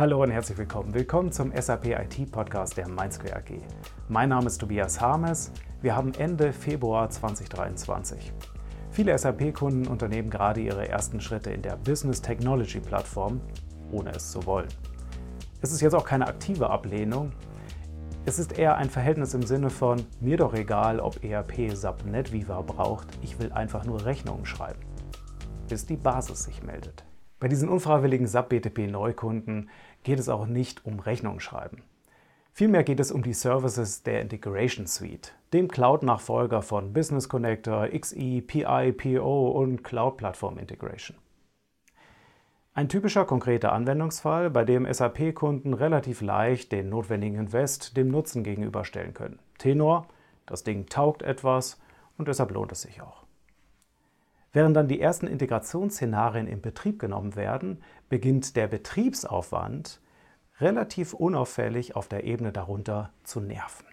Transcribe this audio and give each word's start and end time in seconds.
Hallo 0.00 0.22
und 0.22 0.30
herzlich 0.30 0.56
willkommen. 0.56 0.94
Willkommen 0.94 1.30
zum 1.30 1.52
SAP 1.54 1.88
IT 1.88 2.32
Podcast 2.32 2.74
der 2.74 2.88
Mainsquare 2.88 3.36
AG. 3.36 3.60
Mein 4.08 4.30
Name 4.30 4.46
ist 4.46 4.56
Tobias 4.56 4.98
Harmes. 4.98 5.52
Wir 5.82 5.94
haben 5.94 6.14
Ende 6.14 6.54
Februar 6.54 7.10
2023. 7.10 8.32
Viele 8.92 9.18
SAP-Kunden 9.18 9.86
unternehmen 9.86 10.30
gerade 10.30 10.62
ihre 10.62 10.88
ersten 10.88 11.20
Schritte 11.20 11.50
in 11.50 11.60
der 11.60 11.76
Business 11.76 12.22
Technology 12.22 12.80
Plattform, 12.80 13.42
ohne 13.92 14.12
es 14.12 14.30
zu 14.30 14.46
wollen. 14.46 14.68
Es 15.60 15.70
ist 15.70 15.82
jetzt 15.82 15.94
auch 15.94 16.06
keine 16.06 16.28
aktive 16.28 16.70
Ablehnung. 16.70 17.32
Es 18.24 18.38
ist 18.38 18.58
eher 18.58 18.76
ein 18.78 18.88
Verhältnis 18.88 19.34
im 19.34 19.42
Sinne 19.42 19.68
von 19.68 20.02
mir 20.18 20.38
doch 20.38 20.54
egal, 20.54 20.98
ob 20.98 21.22
ERP 21.22 21.76
SAP 21.76 22.06
NetWeaver 22.06 22.62
braucht, 22.62 23.06
ich 23.20 23.38
will 23.38 23.52
einfach 23.52 23.84
nur 23.84 24.02
Rechnungen 24.06 24.46
schreiben, 24.46 24.80
bis 25.68 25.84
die 25.84 25.98
Basis 25.98 26.44
sich 26.44 26.62
meldet. 26.62 27.04
Bei 27.40 27.48
diesen 27.48 27.70
unfreiwilligen 27.70 28.26
SAP 28.26 28.50
BTP 28.50 28.86
Neukunden 28.86 29.70
geht 30.02 30.18
es 30.18 30.28
auch 30.28 30.46
nicht 30.46 30.84
um 30.84 31.00
Rechnungen 31.00 31.40
schreiben. 31.40 31.82
Vielmehr 32.52 32.84
geht 32.84 33.00
es 33.00 33.10
um 33.10 33.22
die 33.22 33.32
Services 33.32 34.02
der 34.02 34.20
Integration 34.20 34.86
Suite, 34.86 35.32
dem 35.54 35.68
Cloud-Nachfolger 35.68 36.60
von 36.60 36.92
Business 36.92 37.30
Connector, 37.30 37.88
XE, 37.88 38.42
PI, 38.42 38.92
PO 38.92 39.52
und 39.52 39.82
Cloud 39.82 40.18
Platform 40.18 40.58
Integration. 40.58 41.16
Ein 42.74 42.90
typischer 42.90 43.24
konkreter 43.24 43.72
Anwendungsfall, 43.72 44.50
bei 44.50 44.64
dem 44.64 44.86
SAP-Kunden 44.92 45.72
relativ 45.72 46.20
leicht 46.20 46.72
den 46.72 46.90
notwendigen 46.90 47.38
Invest 47.38 47.96
dem 47.96 48.08
Nutzen 48.08 48.44
gegenüberstellen 48.44 49.14
können. 49.14 49.38
Tenor, 49.56 50.06
das 50.44 50.62
Ding 50.62 50.86
taugt 50.86 51.22
etwas 51.22 51.80
und 52.18 52.28
deshalb 52.28 52.50
lohnt 52.50 52.72
es 52.72 52.82
sich 52.82 53.00
auch. 53.00 53.24
Während 54.52 54.76
dann 54.76 54.88
die 54.88 55.00
ersten 55.00 55.26
Integrationsszenarien 55.26 56.48
in 56.48 56.60
Betrieb 56.60 56.98
genommen 56.98 57.36
werden, 57.36 57.82
beginnt 58.08 58.56
der 58.56 58.66
Betriebsaufwand 58.66 60.00
relativ 60.58 61.14
unauffällig 61.14 61.94
auf 61.94 62.08
der 62.08 62.24
Ebene 62.24 62.52
darunter 62.52 63.12
zu 63.22 63.40
nerven. 63.40 63.86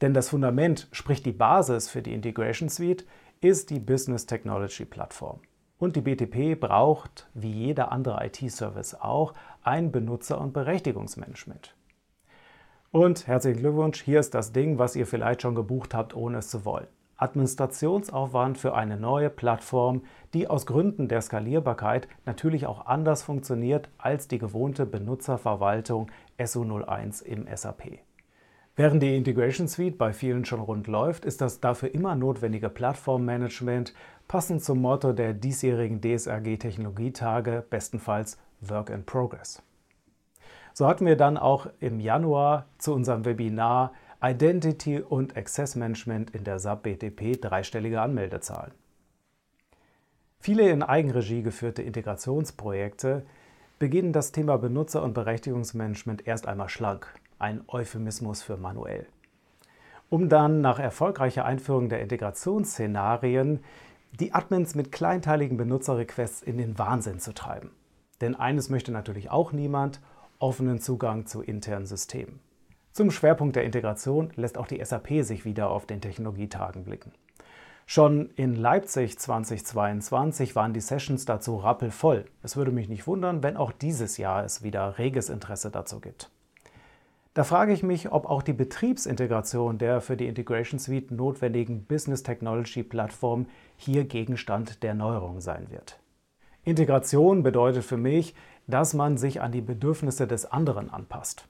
Denn 0.00 0.14
das 0.14 0.30
Fundament, 0.30 0.88
sprich 0.92 1.22
die 1.22 1.32
Basis 1.32 1.88
für 1.88 2.02
die 2.02 2.14
Integration 2.14 2.68
Suite, 2.68 3.06
ist 3.40 3.70
die 3.70 3.78
Business 3.78 4.26
Technology 4.26 4.84
Plattform. 4.84 5.40
Und 5.78 5.96
die 5.96 6.00
BTP 6.00 6.58
braucht, 6.58 7.28
wie 7.34 7.52
jeder 7.52 7.92
andere 7.92 8.24
IT-Service 8.24 8.94
auch, 8.94 9.34
ein 9.62 9.92
Benutzer- 9.92 10.40
und 10.40 10.52
Berechtigungsmanagement. 10.52 11.74
Und 12.90 13.26
herzlichen 13.26 13.60
Glückwunsch, 13.60 14.02
hier 14.02 14.20
ist 14.20 14.34
das 14.34 14.52
Ding, 14.52 14.78
was 14.78 14.96
ihr 14.96 15.06
vielleicht 15.06 15.42
schon 15.42 15.54
gebucht 15.54 15.94
habt, 15.94 16.14
ohne 16.14 16.38
es 16.38 16.48
zu 16.48 16.64
wollen. 16.64 16.86
Administrationsaufwand 17.22 18.58
für 18.58 18.74
eine 18.74 18.96
neue 18.96 19.30
Plattform, 19.30 20.02
die 20.34 20.48
aus 20.48 20.66
Gründen 20.66 21.08
der 21.08 21.22
Skalierbarkeit 21.22 22.08
natürlich 22.26 22.66
auch 22.66 22.86
anders 22.86 23.22
funktioniert 23.22 23.88
als 23.98 24.28
die 24.28 24.38
gewohnte 24.38 24.84
Benutzerverwaltung 24.84 26.10
SO01 26.38 27.22
im 27.22 27.46
SAP. 27.54 28.00
Während 28.74 29.02
die 29.02 29.16
Integration 29.16 29.68
Suite 29.68 29.98
bei 29.98 30.12
vielen 30.12 30.44
schon 30.44 30.60
rund 30.60 30.86
läuft, 30.86 31.24
ist 31.24 31.40
das 31.40 31.60
dafür 31.60 31.94
immer 31.94 32.14
notwendige 32.14 32.70
Plattformmanagement 32.70 33.92
passend 34.28 34.64
zum 34.64 34.80
Motto 34.80 35.12
der 35.12 35.34
diesjährigen 35.34 36.00
DSRG 36.00 36.58
Technologietage 36.58 37.64
bestenfalls 37.68 38.38
Work 38.62 38.88
in 38.90 39.04
Progress. 39.04 39.62
So 40.72 40.86
hatten 40.86 41.04
wir 41.04 41.16
dann 41.16 41.36
auch 41.36 41.66
im 41.80 42.00
Januar 42.00 42.64
zu 42.78 42.94
unserem 42.94 43.26
Webinar 43.26 43.92
Identity 44.24 45.00
und 45.00 45.36
Access 45.36 45.74
Management 45.74 46.30
in 46.30 46.44
der 46.44 46.60
SAP 46.60 46.84
BTP 46.84 47.40
dreistellige 47.40 48.00
Anmeldezahlen. 48.00 48.72
Viele 50.38 50.70
in 50.70 50.84
Eigenregie 50.84 51.42
geführte 51.42 51.82
Integrationsprojekte 51.82 53.26
beginnen 53.80 54.12
das 54.12 54.30
Thema 54.30 54.58
Benutzer- 54.58 55.02
und 55.02 55.12
Berechtigungsmanagement 55.12 56.24
erst 56.24 56.46
einmal 56.46 56.68
schlank, 56.68 57.12
ein 57.40 57.64
Euphemismus 57.66 58.42
für 58.42 58.56
manuell. 58.56 59.08
Um 60.08 60.28
dann 60.28 60.60
nach 60.60 60.78
erfolgreicher 60.78 61.44
Einführung 61.44 61.88
der 61.88 62.00
Integrationsszenarien 62.00 63.64
die 64.20 64.34
Admins 64.34 64.76
mit 64.76 64.92
kleinteiligen 64.92 65.56
Benutzerrequests 65.56 66.42
in 66.42 66.58
den 66.58 66.78
Wahnsinn 66.78 67.18
zu 67.18 67.34
treiben. 67.34 67.72
Denn 68.20 68.36
eines 68.36 68.68
möchte 68.68 68.92
natürlich 68.92 69.30
auch 69.30 69.50
niemand, 69.50 70.00
offenen 70.38 70.78
Zugang 70.78 71.26
zu 71.26 71.42
internen 71.42 71.86
Systemen. 71.86 72.38
Zum 72.92 73.10
Schwerpunkt 73.10 73.56
der 73.56 73.64
Integration 73.64 74.30
lässt 74.36 74.58
auch 74.58 74.66
die 74.66 74.84
SAP 74.84 75.24
sich 75.24 75.46
wieder 75.46 75.70
auf 75.70 75.86
den 75.86 76.02
Technologietagen 76.02 76.84
blicken. 76.84 77.12
Schon 77.86 78.30
in 78.36 78.54
Leipzig 78.54 79.18
2022 79.18 80.54
waren 80.54 80.74
die 80.74 80.80
Sessions 80.80 81.24
dazu 81.24 81.56
rappelvoll. 81.56 82.26
Es 82.42 82.56
würde 82.56 82.70
mich 82.70 82.88
nicht 82.88 83.06
wundern, 83.06 83.42
wenn 83.42 83.56
auch 83.56 83.72
dieses 83.72 84.18
Jahr 84.18 84.44
es 84.44 84.62
wieder 84.62 84.98
reges 84.98 85.30
Interesse 85.30 85.70
dazu 85.70 86.00
gibt. 86.00 86.30
Da 87.34 87.44
frage 87.44 87.72
ich 87.72 87.82
mich, 87.82 88.12
ob 88.12 88.26
auch 88.26 88.42
die 88.42 88.52
Betriebsintegration 88.52 89.78
der 89.78 90.02
für 90.02 90.18
die 90.18 90.26
Integration 90.26 90.78
Suite 90.78 91.10
notwendigen 91.10 91.86
Business 91.86 92.22
Technology 92.22 92.82
Plattform 92.82 93.46
hier 93.78 94.04
Gegenstand 94.04 94.82
der 94.82 94.92
Neuerung 94.92 95.40
sein 95.40 95.70
wird. 95.70 95.98
Integration 96.64 97.42
bedeutet 97.42 97.84
für 97.84 97.96
mich, 97.96 98.34
dass 98.66 98.92
man 98.92 99.16
sich 99.16 99.40
an 99.40 99.50
die 99.50 99.62
Bedürfnisse 99.62 100.26
des 100.26 100.44
anderen 100.44 100.90
anpasst. 100.90 101.48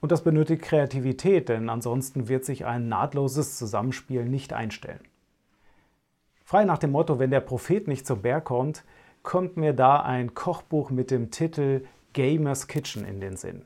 Und 0.00 0.12
das 0.12 0.22
benötigt 0.22 0.62
Kreativität, 0.62 1.48
denn 1.48 1.68
ansonsten 1.68 2.28
wird 2.28 2.44
sich 2.44 2.64
ein 2.64 2.88
nahtloses 2.88 3.58
Zusammenspiel 3.58 4.24
nicht 4.24 4.52
einstellen. 4.52 5.00
Frei 6.44 6.64
nach 6.64 6.78
dem 6.78 6.92
Motto, 6.92 7.18
wenn 7.18 7.30
der 7.30 7.40
Prophet 7.40 7.88
nicht 7.88 8.06
zum 8.06 8.22
Berg 8.22 8.44
kommt, 8.44 8.84
kommt 9.22 9.56
mir 9.56 9.72
da 9.72 10.00
ein 10.00 10.34
Kochbuch 10.34 10.90
mit 10.90 11.10
dem 11.10 11.30
Titel 11.30 11.84
Gamers 12.12 12.68
Kitchen 12.68 13.04
in 13.04 13.20
den 13.20 13.36
Sinn. 13.36 13.64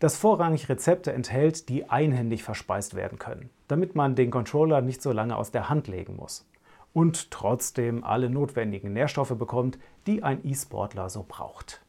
Das 0.00 0.16
vorrangig 0.16 0.68
Rezepte 0.68 1.12
enthält, 1.12 1.68
die 1.68 1.88
einhändig 1.88 2.42
verspeist 2.42 2.94
werden 2.94 3.18
können, 3.18 3.50
damit 3.68 3.94
man 3.94 4.16
den 4.16 4.30
Controller 4.30 4.80
nicht 4.80 5.02
so 5.02 5.12
lange 5.12 5.36
aus 5.36 5.50
der 5.50 5.68
Hand 5.68 5.86
legen 5.86 6.16
muss 6.16 6.46
und 6.94 7.30
trotzdem 7.30 8.02
alle 8.04 8.30
notwendigen 8.30 8.94
Nährstoffe 8.94 9.36
bekommt, 9.36 9.78
die 10.06 10.22
ein 10.22 10.46
E-Sportler 10.46 11.10
so 11.10 11.24
braucht. 11.26 11.83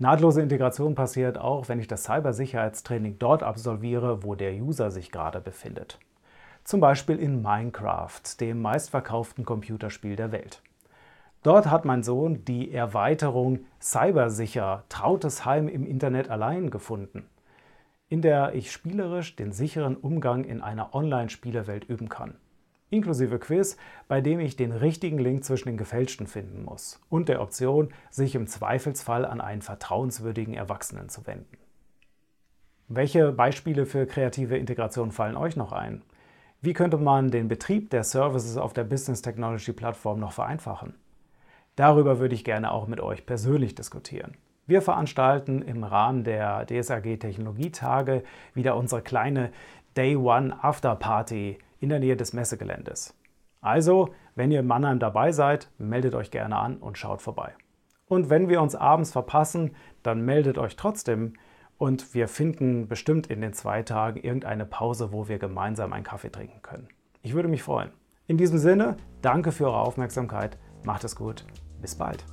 Nahtlose 0.00 0.40
Integration 0.40 0.94
passiert 0.94 1.38
auch, 1.38 1.68
wenn 1.68 1.80
ich 1.80 1.88
das 1.88 2.04
Cybersicherheitstraining 2.04 3.18
dort 3.18 3.42
absolviere, 3.42 4.22
wo 4.22 4.36
der 4.36 4.52
User 4.54 4.92
sich 4.92 5.10
gerade 5.10 5.40
befindet. 5.40 5.98
Zum 6.62 6.78
Beispiel 6.78 7.18
in 7.18 7.42
Minecraft, 7.42 8.20
dem 8.38 8.62
meistverkauften 8.62 9.44
Computerspiel 9.44 10.14
der 10.14 10.30
Welt. 10.30 10.62
Dort 11.42 11.68
hat 11.68 11.84
mein 11.84 12.04
Sohn 12.04 12.44
die 12.44 12.72
Erweiterung 12.72 13.66
Cybersicher 13.80 14.84
Trautes 14.88 15.44
Heim 15.44 15.66
im 15.66 15.84
Internet 15.84 16.30
allein 16.30 16.70
gefunden, 16.70 17.28
in 18.08 18.22
der 18.22 18.54
ich 18.54 18.70
spielerisch 18.70 19.34
den 19.34 19.50
sicheren 19.50 19.96
Umgang 19.96 20.44
in 20.44 20.62
einer 20.62 20.94
Online-Spielewelt 20.94 21.84
üben 21.84 22.08
kann 22.08 22.34
inklusive 22.90 23.38
Quiz, 23.38 23.76
bei 24.08 24.20
dem 24.20 24.40
ich 24.40 24.56
den 24.56 24.72
richtigen 24.72 25.18
Link 25.18 25.44
zwischen 25.44 25.68
den 25.68 25.76
gefälschten 25.76 26.26
finden 26.26 26.64
muss 26.64 27.00
und 27.08 27.28
der 27.28 27.40
Option, 27.40 27.92
sich 28.10 28.34
im 28.34 28.46
Zweifelsfall 28.46 29.24
an 29.24 29.40
einen 29.40 29.62
vertrauenswürdigen 29.62 30.54
Erwachsenen 30.54 31.08
zu 31.08 31.26
wenden. 31.26 31.58
Welche 32.88 33.32
Beispiele 33.32 33.84
für 33.84 34.06
kreative 34.06 34.56
Integration 34.56 35.12
fallen 35.12 35.36
euch 35.36 35.56
noch 35.56 35.72
ein? 35.72 36.02
Wie 36.60 36.72
könnte 36.72 36.96
man 36.96 37.30
den 37.30 37.46
Betrieb 37.46 37.90
der 37.90 38.02
Services 38.02 38.56
auf 38.56 38.72
der 38.72 38.84
Business 38.84 39.22
Technology 39.22 39.72
Plattform 39.72 40.18
noch 40.18 40.32
vereinfachen? 40.32 40.94
Darüber 41.76 42.18
würde 42.18 42.34
ich 42.34 42.44
gerne 42.44 42.72
auch 42.72 42.88
mit 42.88 43.00
euch 43.00 43.26
persönlich 43.26 43.74
diskutieren. 43.74 44.36
Wir 44.66 44.82
veranstalten 44.82 45.62
im 45.62 45.84
Rahmen 45.84 46.24
der 46.24 46.66
DSAG 46.66 47.20
Technologietage 47.20 48.24
wieder 48.54 48.76
unsere 48.76 49.02
kleine 49.02 49.52
Day 49.96 50.16
One 50.16 50.62
After 50.62 50.96
Party 50.96 51.58
in 51.80 51.88
der 51.88 52.00
Nähe 52.00 52.16
des 52.16 52.32
Messegeländes. 52.32 53.14
Also, 53.60 54.14
wenn 54.34 54.50
ihr 54.50 54.60
in 54.60 54.66
Mannheim 54.66 54.98
dabei 54.98 55.32
seid, 55.32 55.70
meldet 55.78 56.14
euch 56.14 56.30
gerne 56.30 56.56
an 56.56 56.76
und 56.78 56.96
schaut 56.96 57.22
vorbei. 57.22 57.54
Und 58.06 58.30
wenn 58.30 58.48
wir 58.48 58.62
uns 58.62 58.74
abends 58.74 59.12
verpassen, 59.12 59.74
dann 60.02 60.22
meldet 60.22 60.58
euch 60.58 60.76
trotzdem 60.76 61.34
und 61.76 62.14
wir 62.14 62.28
finden 62.28 62.88
bestimmt 62.88 63.28
in 63.28 63.40
den 63.40 63.52
zwei 63.52 63.82
Tagen 63.82 64.20
irgendeine 64.20 64.64
Pause, 64.64 65.12
wo 65.12 65.28
wir 65.28 65.38
gemeinsam 65.38 65.92
einen 65.92 66.04
Kaffee 66.04 66.30
trinken 66.30 66.62
können. 66.62 66.88
Ich 67.22 67.34
würde 67.34 67.48
mich 67.48 67.62
freuen. 67.62 67.90
In 68.26 68.36
diesem 68.36 68.58
Sinne, 68.58 68.96
danke 69.22 69.52
für 69.52 69.66
eure 69.66 69.80
Aufmerksamkeit, 69.80 70.58
macht 70.84 71.04
es 71.04 71.16
gut, 71.16 71.44
bis 71.80 71.94
bald. 71.94 72.24